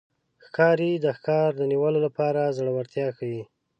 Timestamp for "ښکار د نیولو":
1.17-1.99